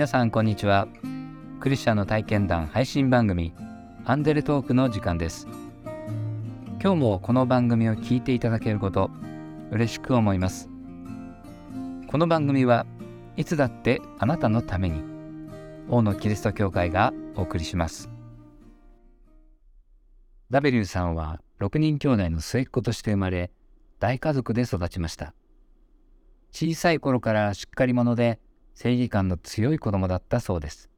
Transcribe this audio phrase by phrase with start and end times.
[0.00, 0.88] 皆さんこんにちは。
[1.60, 3.52] クリスチャンの体験談配信番組
[4.06, 5.46] アンデレトークの時間です。
[6.82, 9.10] 今日もこの番組を聞いていただけること
[9.70, 10.70] 嬉しく思います。
[12.06, 12.86] この番組は
[13.36, 15.02] いつだってあなたのために
[15.90, 18.08] 王のキリスト教会がお送りします。
[20.48, 23.50] W さんは6人兄弟の末っ子として生まれ
[23.98, 25.34] 大家族で育ちました。
[26.52, 28.40] 小さい頃からしっかり者で
[28.82, 30.88] 正義感の強い子供だったそうです。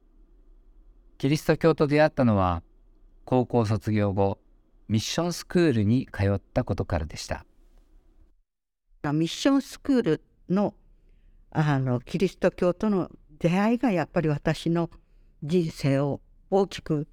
[1.17, 2.63] キリスト教と出会ったのは、
[3.25, 4.39] 高校卒業後、
[4.87, 7.45] ミッションスクールに通ったことからでした。
[9.11, 10.75] ミッションスクールの
[11.51, 14.89] あのキリスト教との出会いがやっぱり私の
[15.43, 17.05] 人生を大きく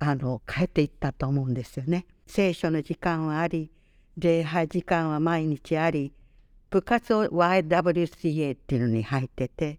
[0.00, 2.06] あの変えていったと思うんですよね。
[2.26, 3.70] 聖書の時間はあり
[4.16, 6.12] 礼拝時間は毎日あり
[6.70, 9.78] 部活を YWCA っていうのに入ってて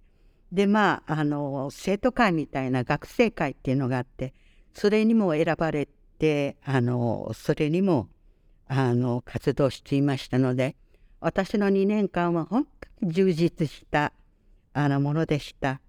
[0.52, 4.33] でまああの生徒会みたいな学生会っていうのがあって
[4.73, 8.08] それにも選ばれてあのそれにも
[8.67, 10.75] あの活動していましたので
[11.19, 12.66] 私の2年間は本
[13.00, 14.14] 当に充実した
[14.73, 15.81] あのものでした。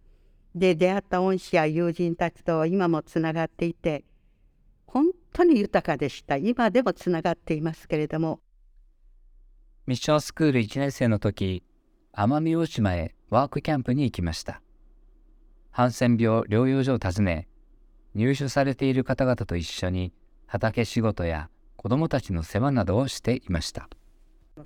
[0.55, 4.05] で出会った恩師や友人たちと今もつながっていて
[4.87, 8.41] 本当に豊かでした今でもつながっていますけれども
[9.87, 11.63] ミッションスクール1年生の時
[12.13, 14.61] 奄美大島へワークキャンプに行きました。
[15.71, 17.49] ハンセン病療養所を訪ね、
[18.15, 20.13] 入所されている方々と一緒に
[20.47, 23.89] 畑仕事や子どもたちの世話などをしていました。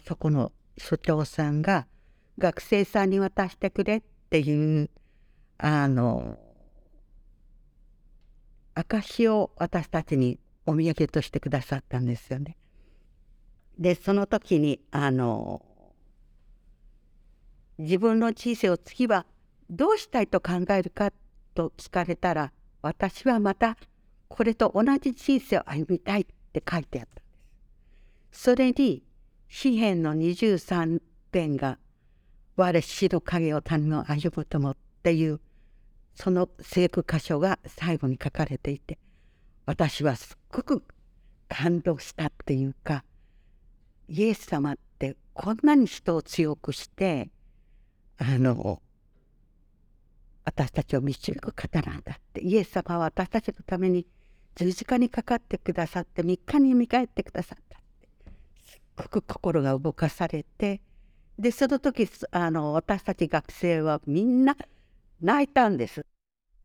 [0.07, 1.87] そこの所長さんが
[2.39, 4.91] 学生さんに渡してくれっていう
[5.59, 6.39] あの
[8.75, 12.57] 証を私たちにお土産としてくださったんですよね。
[13.79, 15.63] でその時にあの
[17.79, 19.27] 自分の人生を次は
[19.71, 21.13] どうしたいと考えるか
[21.55, 22.53] と聞かれたら
[22.83, 23.77] 私はまた
[24.29, 27.23] これと同じ人生を歩みたいって書いてあったんで
[28.33, 28.43] す。
[28.43, 29.03] それに
[29.49, 31.01] 詩篇の23
[31.33, 31.79] 編が
[32.57, 35.41] 「我死の影を谷を歩むとも」っていう
[36.15, 38.99] その聖句箇所が最後に書かれていて
[39.67, 40.85] 私はすっごく
[41.49, 43.05] 感動したっていうか
[44.09, 47.31] イエス様ってこんなに人を強くして
[48.19, 48.81] あの
[50.45, 52.41] 私たちを導く方なんだって。
[52.43, 54.07] イエス様は私たちのために
[54.55, 58.09] 十字架にかかってくださって3日に見返ってくださったって。
[58.65, 60.81] すっごく心が動かされて
[61.39, 64.57] でその時あの私たち学生はみんな
[65.21, 66.05] 泣いたんです。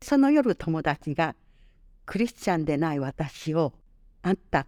[0.02, 1.34] その夜友達が
[2.06, 3.72] クリスチャンでない私を
[4.22, 4.66] あんた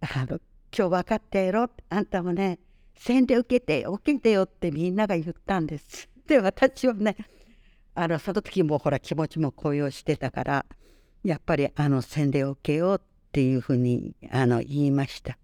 [0.00, 0.40] あの
[0.76, 2.58] 今日分かってやろうあんたもね
[2.96, 6.08] 洗礼受けて受けてよってみんなが言ったんです。
[6.30, 7.16] で私はね
[7.92, 10.66] あのその時もほら気持ちも高揚してたから
[11.24, 15.36] やっぱりあの洗礼を受けようっていうふうにあの言いました。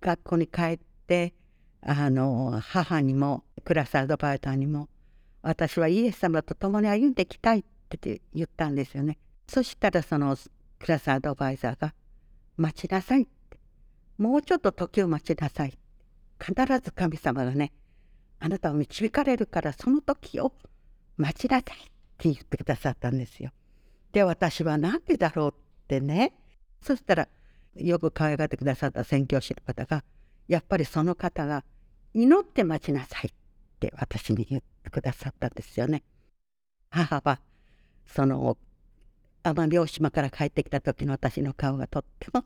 [0.00, 1.34] 学校に帰って
[1.82, 4.88] あの母にもクラスアドバイザーにも
[5.40, 9.18] 私はイエス様と共に歩んでいきたいって言ったんですよね。
[9.46, 10.36] そしたらその
[10.80, 11.94] クラスアドバイザーが
[12.58, 13.56] 「待ちなさい」って
[14.18, 15.78] もうちょっと時を待ちなさい
[16.40, 17.72] 必ず神様がね
[18.38, 20.52] あなたを導かれるからその時を
[21.16, 21.82] 待ちなさいっ
[22.18, 23.50] て言ってくださったんですよ。
[24.12, 26.34] で私は何でだろうってね
[26.80, 27.28] そしたら
[27.74, 30.04] よく可愛がってくださった宣教師の方が
[30.48, 31.64] やっぱりその方が
[32.14, 33.32] 祈って待ちなさいっ
[33.78, 36.02] て私に言ってくださったんですよね。
[36.90, 37.40] 母は
[38.06, 38.56] その
[39.42, 42.42] 奄美大島から帰ってきた時の私の顔がとっても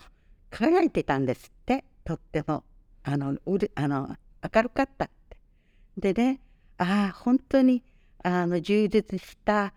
[0.50, 2.64] 輝いてたんですってとっても
[3.04, 4.16] あのうるあの
[4.54, 5.08] 明るかった
[5.96, 6.40] でね
[6.78, 7.82] ああ本当に
[8.22, 9.72] あの充実した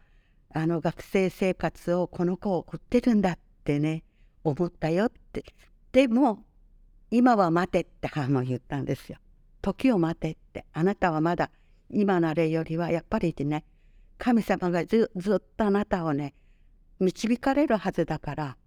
[0.53, 4.03] あの学生生活をこの子を送ってるんだってね
[4.43, 5.43] 思ったよって。
[5.91, 6.43] でも
[7.11, 9.17] 今は待てって母も言ったんですよ。
[9.61, 10.65] 時を待てって。
[10.73, 11.49] あなたはまだ
[11.89, 13.63] 今のあれよりはやっぱりね
[14.17, 16.33] 神様がずっとあなたをね
[16.99, 18.57] 導かれるはずだから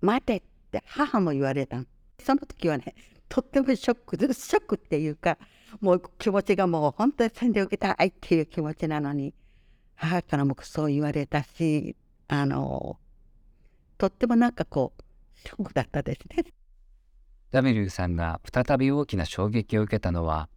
[0.00, 1.82] 待てって母も言われた
[2.22, 2.94] その時はね
[3.30, 5.38] とってもショックでショックっていうか
[5.80, 9.32] もう気持ちがもう本当に洗礼を受けたいっていう気持ちなのに
[9.94, 11.96] 母からもそう言われたし
[12.26, 12.98] あの
[13.98, 15.02] とってもなんかこう
[15.48, 16.44] ショックだったですね。
[17.52, 20.48] ダメリューさんが再び大きな衝撃を受けたのは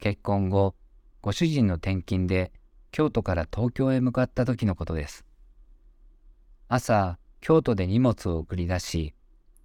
[0.00, 0.74] 結婚後
[1.20, 2.52] ご主人の転勤で
[2.90, 5.24] 京都から東京へ向かった時のことです。
[6.68, 9.14] 朝京都で荷物を送り出し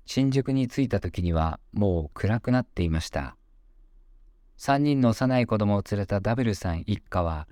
[0.05, 3.35] 新宿に着いた時にはもう暗くなっていました。
[4.61, 7.47] 3人の幼い子供を連れたダブルさん一家は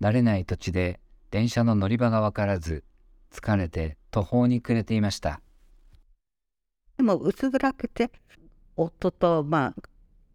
[0.00, 0.98] 慣れない土地で
[1.30, 2.84] 電車の乗り場がわからず
[3.30, 5.42] 疲れて途方に暮れていました
[6.96, 8.10] でも薄暗くて
[8.78, 9.82] 夫とまあ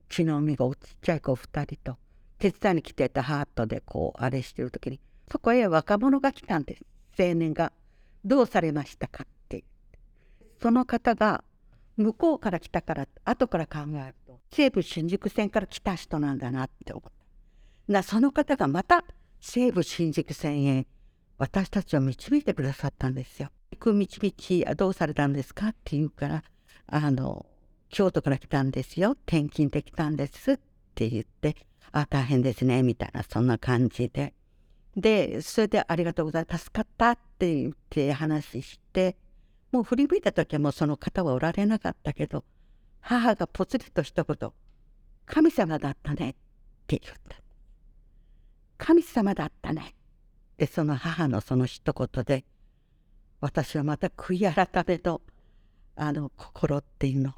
[0.07, 1.97] 血の海がおちっちゃい子2人と
[2.37, 4.99] 手伝いに来てたハートでこうあれしてる時に
[5.31, 6.83] そこへ若者が来たんです
[7.19, 7.73] 青年が
[8.23, 9.25] 「どうされましたか?」
[10.63, 11.43] その方が
[11.97, 17.91] 向こうから来たから後から考えると西武新宿線から来た人なんだなって思った。
[17.91, 19.03] なその方がまた
[19.41, 20.87] 西武新宿線へ
[21.37, 23.49] 私たちを導いてくださったんですよ。
[23.71, 25.67] 行く道々どうされたんですか？
[25.67, 26.43] って言うから
[26.87, 27.45] あの
[27.89, 29.17] 京都から来たんですよ。
[29.27, 30.53] 転勤できたんです。
[30.53, 30.59] っ
[30.95, 31.57] て言って
[31.91, 34.33] あ大変ですねみたいなそんな感じで。
[34.95, 36.63] でそれでありがとうございます。
[36.63, 37.11] 助かった。
[37.11, 39.17] って言って話して
[39.73, 42.45] もう振り向いた時はもうその方はおられなかったけど
[43.01, 44.51] 母がぽつりと一言
[45.25, 46.33] 「神様だったね」っ
[46.85, 47.37] て言った
[48.77, 49.95] 「神様だったね」
[50.57, 52.45] でその母のその一言で
[53.41, 55.23] 私はまた悔い改めと
[55.95, 57.33] あの心っていうの。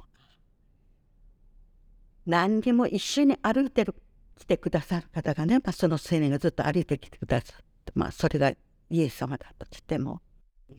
[2.26, 3.94] 何にも一緒に歩いてる
[4.36, 8.50] 来てくださる方がね、まあ、その青年がずっと歩いてきてくださって、まあ、それが
[8.90, 10.20] イエス様だとしても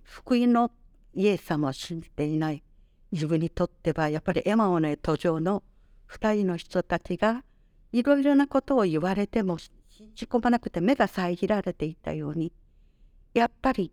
[0.03, 0.71] 福音の
[1.17, 2.63] イエス様を信じていない
[3.11, 5.63] 自分にとってはやっぱりエマオネ途上の
[6.11, 7.43] 2人の人たちが
[7.91, 9.71] いろいろなことを言われても信
[10.13, 12.53] じ込まなくて目が遮られていたように
[13.33, 13.91] やっぱり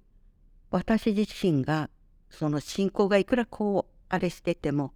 [0.71, 1.88] 私自身が
[2.29, 4.93] その信仰がいくらこうあれしてても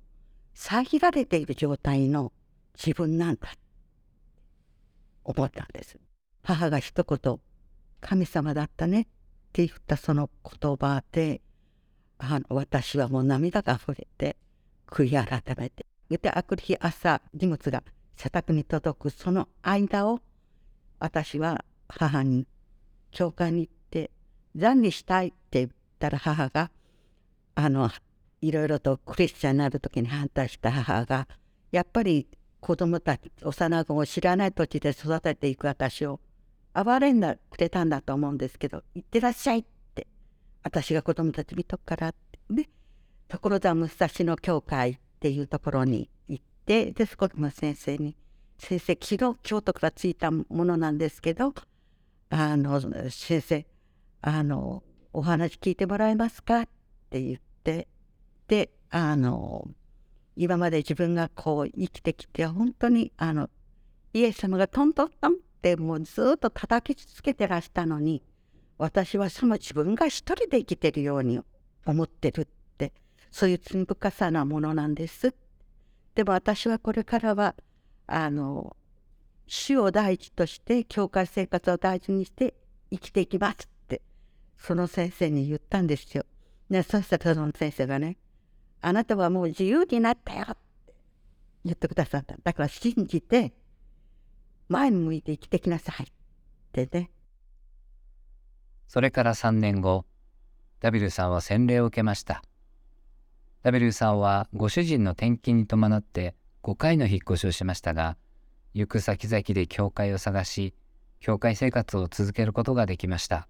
[0.53, 2.33] 遮られている状態の
[2.77, 3.49] 自分なんだ
[5.25, 5.99] 思ったんです。
[6.43, 7.41] 母が一言
[8.01, 9.05] 「神様だったね」っ
[9.53, 11.41] て言ったその言葉で
[12.19, 14.37] あの私はもう涙が溢れて
[14.87, 15.87] 悔い改めて。
[16.11, 17.83] であくる日朝荷物が
[18.17, 20.21] 社宅に届くその間を
[20.99, 22.47] 私は母に
[23.11, 24.11] 教会に行って
[24.57, 26.71] 残儀したいって言ったら母が
[27.55, 27.91] あの
[28.41, 31.29] いろいろとクリスチャンになる時に反対した母が
[31.71, 32.27] やっぱり
[32.61, 36.21] 子供たち幼子を知らない土地で育てていく私を
[36.75, 39.65] 憐れんだくれたんだと思うんですけど「行ってらっしゃい」
[40.69, 42.15] 私が子供たち見とくから
[42.51, 42.69] で
[43.27, 48.19] 所沢武蔵野教会っていうところに行ってでそこの先生に
[48.61, 51.55] 「先生昨日京都から着いたものなんですけど
[52.29, 52.79] あの
[53.09, 53.67] 先生
[54.21, 54.83] あの
[55.15, 56.69] お話聞いてもらえますか?」っ
[57.09, 57.89] て言って
[58.47, 59.71] であの
[60.37, 63.49] 今まで自分がこう生きてきて本当にあの
[64.13, 68.23] イエス様がトントントンってもうずっと叩きつけてらしたのに
[68.79, 71.41] 私はその自分が一人で生きてるように
[71.85, 72.47] 思ってるっ
[72.79, 72.93] て
[73.31, 75.35] そういう罪深さなものなんです。
[76.15, 77.55] でも私はこれからは
[78.07, 78.77] あの
[79.47, 82.55] 主を第一として教会生活を大事にして
[82.91, 84.03] 生きていきますって
[84.59, 86.25] その先生に言ったんですよ。
[86.71, 88.17] ね、そしたらその先生がね
[88.81, 90.95] 「あなたはもう自由になったよ」って
[91.65, 92.37] 言ってくださった。
[92.43, 93.55] だから信じて
[94.69, 96.07] 前に向いて生きてきなさいっ
[96.73, 97.11] てね
[98.89, 100.07] それから3年後、
[100.81, 102.43] ダビルさんは洗礼を受けました。
[103.63, 108.17] ダビルさんはご主人の転勤に伴って5回の引っ越しをしましたが、
[108.73, 110.75] 行く先々で教会を探し、
[111.21, 113.47] 教会生活を続けることができました。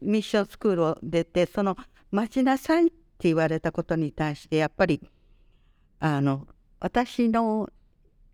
[0.00, 1.76] ミッションスクールを出て、その
[2.12, 5.00] 待ちなさいって言われたことに対して、やっぱり、
[5.98, 6.46] あの、
[6.78, 7.68] 私の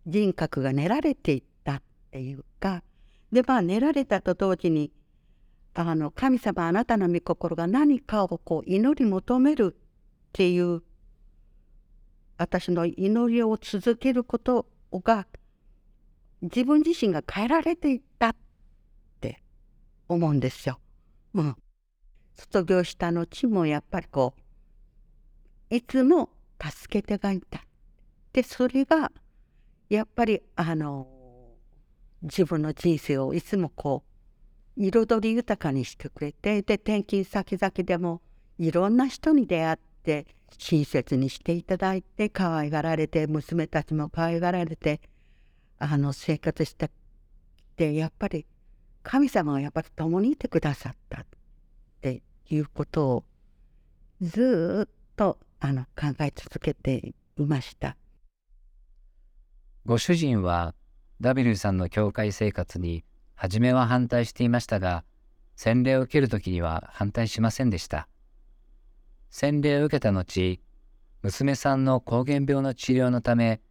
[0.05, 2.83] 人格が練られていったっていうか、
[3.31, 4.91] で、まあ、練られたと同時に、
[5.79, 9.81] あの神様あなたの御心が何かをこう祈り求めるっ
[10.33, 10.81] ていう
[12.39, 15.27] 私の祈りを続けることが
[16.41, 18.35] 自分自身が変えられていったっ
[19.21, 19.43] て
[20.09, 20.79] 思うんですよ。
[21.35, 21.55] うん、
[22.33, 24.33] 卒業した後もやっぱりこ
[25.69, 26.29] ういつも
[26.59, 27.63] 助けてがいた。
[28.33, 29.11] でそれが
[29.89, 31.07] やっぱりあの
[32.23, 34.16] 自分の人生をいつもこう
[34.77, 38.21] 彩り豊かにしてくれてで転勤先々でも
[38.59, 45.01] いろんな人に出会って親切にしていただいて可愛がられて娘たちも可愛がられて
[45.79, 46.91] あの生活して
[47.75, 48.45] でやっぱり
[49.03, 51.25] 神様はやっぱり共にいてくださったっ
[52.01, 53.23] ていうことを
[54.21, 57.95] ずっとあの考え続けていました。
[59.85, 60.75] ご主人は
[61.21, 63.05] ダビルさんの教会生活に
[63.37, 65.05] 初めは反対していましたが、
[65.55, 68.09] 洗礼を受けるときには反対しませんでした。
[69.29, 70.59] 洗礼を受けた後、
[71.21, 73.61] 娘さんの膠原病の治療のため、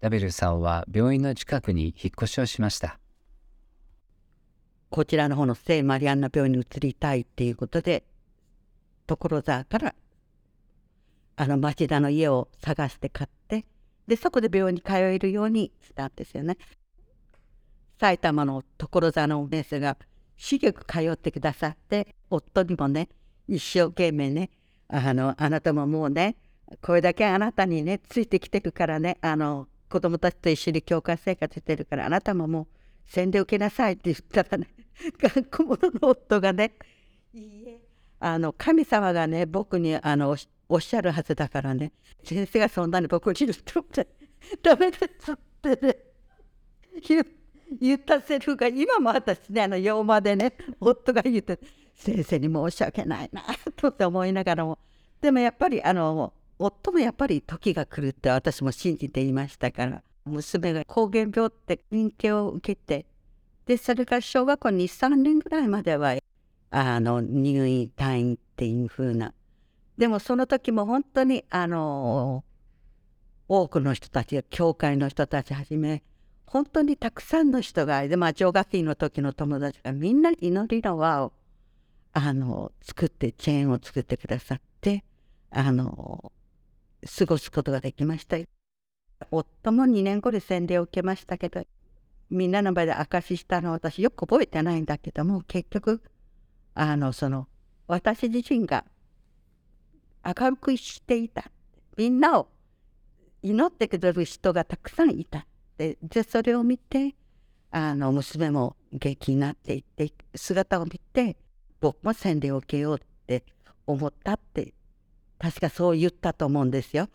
[0.00, 2.98] ダビルさんは病院の近くに引っ越しをしました。
[4.88, 8.02] こちらの方の聖マリアンナ病院に移りたいっていうことで
[9.06, 9.94] 所沢から
[11.36, 13.64] あの町田の家を探して買って
[14.08, 16.56] でそこで病院に通えるようにしたんですよね。
[18.00, 19.98] 埼玉の所沢のお姉さんが
[20.38, 23.10] 至極通ってくださって夫にもね
[23.46, 24.50] 一生懸命ね
[24.88, 26.36] あのあなたももうね
[26.80, 32.66] これだけあなたにねついてきてるからねあの子供たちと一緒に教会生活してるからあなたももう
[33.04, 34.68] 洗礼受けなさいって言ったらね
[35.20, 36.72] 学校の夫がね
[37.34, 37.80] いいえ
[38.18, 40.34] あの神様がね僕にあの
[40.70, 41.92] おっしゃるはずだからね
[42.24, 44.08] 先生がそんなに僕に言って
[44.62, 45.96] ダメですってね
[47.80, 51.58] 言ったセリフが今も私ねあの洋間でね夫が言って
[51.94, 53.42] 先生に申し訳ないな
[53.76, 54.78] と思いながらも
[55.20, 63.06] でもやっぱりあの夫もやっぱり時が来るって私も信じていましたから娘が膠原病って認定を受けて
[63.66, 66.16] でそれから小学校23年ぐらいまでは
[66.70, 69.32] あの入院退院っていう風な
[69.96, 72.44] でもその時も本当にあの
[73.48, 76.02] 多くの人たち教会の人たちはじめ
[76.50, 81.32] 本当にたくさんの人がで、まあ、上学院の時の友達がみんな祈りの輪を
[82.12, 85.04] あの作ってチェーンを作ってくださって
[85.52, 86.32] あの
[87.18, 88.36] 過ごすことができました。
[89.30, 91.62] 夫も2年後で洗礼を受けましたけど
[92.30, 96.02] みんなの場で証ししたのは私よく覚えてないんだけども結局
[96.74, 97.46] あのその
[97.86, 98.84] 私自身が
[100.24, 101.48] 明るくしていた。
[101.96, 102.48] みんなを
[103.40, 105.46] 祈ってくれる人がたくさんいた。
[105.80, 107.14] ででそれを見て
[107.70, 111.38] あの娘も元気になっていって姿を見て
[111.80, 113.44] 僕も洗礼を受けようって
[113.86, 114.74] 思ったって
[115.38, 117.08] 確かそう言ったと思うんですよ。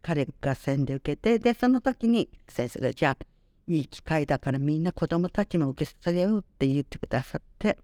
[0.00, 3.26] 彼が洗礼受けてでその時に先生がじゃあ
[3.66, 7.76] いい機会だからみんな子供たちも受けさせようって言ってくださって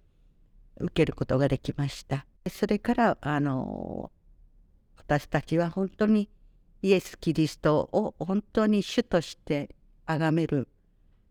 [0.79, 2.25] 受けることができました。
[2.51, 4.11] それからあの
[4.97, 6.31] 私たちは本当に
[6.81, 9.75] イエス・キリストを本当に主として
[10.19, 10.69] 崇める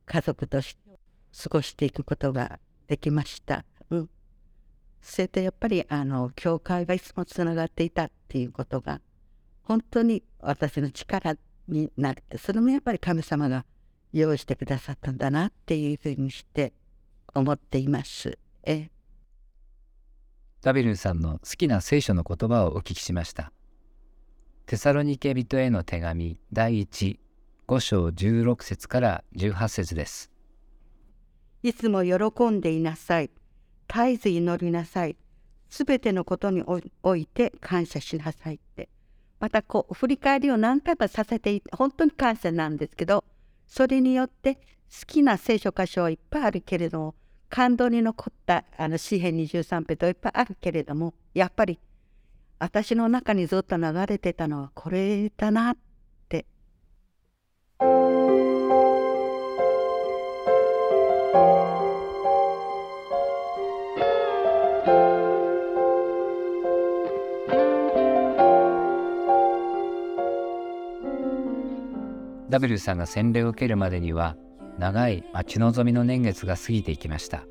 [0.06, 1.00] 家族として
[1.44, 3.66] 過ごしていくことができました。
[3.90, 4.10] うん、
[5.02, 9.02] それでやっぱりあの教会がいつもつながっていたっていうことが
[9.64, 11.36] 本当に私の力
[11.68, 13.66] になってそれもやっぱり神様が
[14.12, 16.74] 用意してくださったんだなっていうふうにして
[17.34, 18.38] 思っています。
[18.64, 18.90] え
[20.62, 23.54] ダビルさんの好きな聖書の言葉をお聞きしました。
[24.66, 27.20] テサロニケ人への手紙第1
[27.70, 30.32] 5章16節から18節です。
[31.62, 33.30] いつも喜んでいなさい。
[33.88, 35.16] 絶えず祈りなさい。
[35.70, 36.64] すべてのことに
[37.04, 38.90] おいて感謝しなさいって。
[39.40, 43.24] またこう振り返りを何回もさせて本当に感謝なんですけど
[43.68, 44.62] それによって好
[45.06, 47.16] きな聖書箇所はいっぱいあるけれども
[47.50, 51.80] 感動に残ったあの詩篇23編といっぱいあるけれどもやっぱり
[52.58, 55.78] 私の中にずっと流れてたのはこれだなっ
[72.50, 74.36] ダブルさんが洗礼を受けるまでには
[74.80, 77.44] 長い待ち望みの年月が過ぎていきました。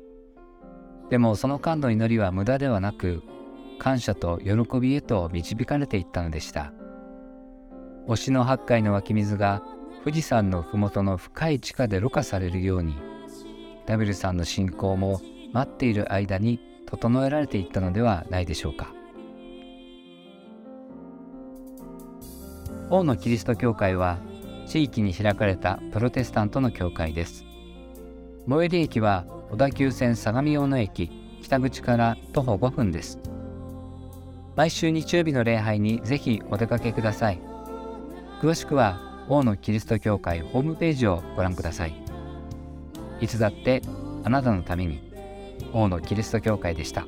[1.09, 3.23] でもその間の祈りは無駄ではなく
[3.77, 6.73] 感謝と喜びへと導かれていったのでした。
[8.07, 9.63] 推しの八海の湧き水が
[10.03, 12.95] 富士山の麓の深い地下でろ過されるように
[13.89, 15.19] ダブルさんの信仰も
[15.51, 18.93] 待っている間に整えられていったのではないでしょうか
[22.91, 24.19] 王のキリスト教会は
[24.67, 27.45] 地域に開かれたプロテスタントの教会です。
[28.47, 31.09] 最寄り駅は小田急線相模大野駅
[31.41, 33.17] 北口から徒歩5分です。
[34.55, 37.39] 毎週日曜日の礼拝にぜひお出かけください。
[38.39, 42.08] 詳しくは王のキリスト教会ホームページをご覧ください。
[43.21, 43.81] いつだって
[44.23, 45.01] あなたのために
[45.73, 47.07] 王のキリスト教会でした。